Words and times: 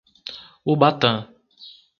Ubatã 0.71 1.11